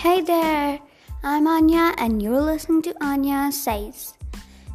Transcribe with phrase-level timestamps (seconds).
[0.00, 0.80] Hey there,
[1.22, 4.14] I'm Anya, and you're listening to Anya Says.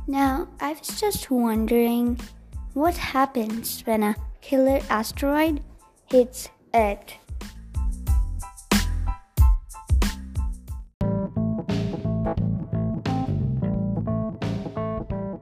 [0.05, 2.19] Now, I was just wondering
[2.75, 5.63] what happens when a killer asteroid
[6.05, 7.17] hits Earth.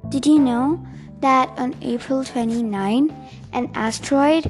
[0.07, 0.81] Did you know
[1.20, 3.13] that on April 29,
[3.52, 4.50] an asteroid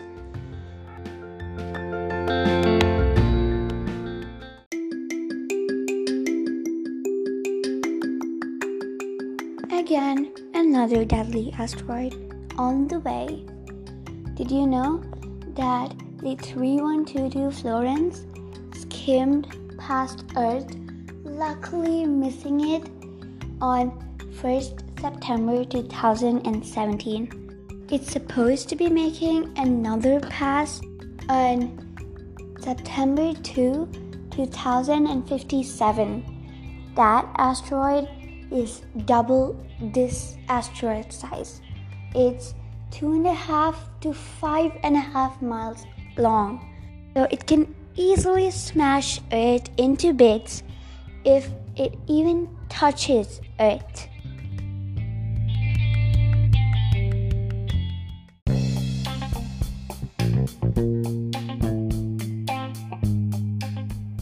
[9.70, 12.14] Again, another deadly asteroid
[12.58, 13.44] on the way.
[14.34, 15.02] Did you know
[15.54, 18.24] that the 3122 Florence
[19.06, 19.46] skimmed
[19.78, 20.66] past Earth,
[21.22, 22.82] luckily missing it
[23.60, 23.92] on
[24.42, 27.86] 1st September 2017.
[27.88, 30.80] It's supposed to be making another pass
[31.28, 31.78] on
[32.58, 33.88] September 2,
[34.32, 36.24] 2057.
[36.96, 38.08] That asteroid
[38.50, 41.60] is double this asteroid size.
[42.12, 42.54] It's
[42.90, 46.72] two and a half to five and a half miles long.
[47.14, 50.62] So it can easily smash it into bits
[51.24, 54.08] if it even touches Earth.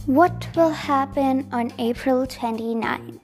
[0.05, 3.19] What will happen on April 29th?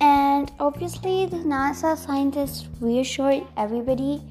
[0.00, 4.22] And obviously, the NASA scientists reassured everybody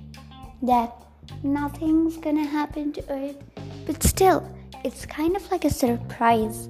[0.62, 0.96] that
[1.44, 3.36] nothing's gonna happen to Earth,
[3.86, 4.48] but still,
[4.86, 6.70] it's kind of like a surprise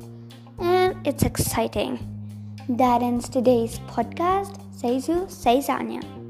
[0.58, 2.00] and it's exciting.
[2.70, 4.56] That ends today's podcast.
[4.72, 6.25] Seizu Seizanya.